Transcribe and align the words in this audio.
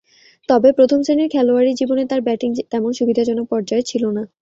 তবে, 0.49 0.69
প্রথম-শ্রেণীর 0.71 1.31
খেলোয়াড়ী 1.31 1.71
জীবনে 1.73 2.03
তার 2.05 2.21
ব্যাটিং 2.21 2.49
তেমন 2.71 2.91
সুবিধাজনক 2.93 3.45
পর্যায়ের 3.49 3.85
ছিল 3.85 4.03
না। 4.09 4.23